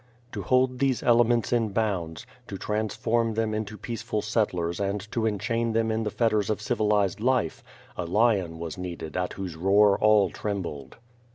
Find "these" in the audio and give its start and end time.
0.79-1.03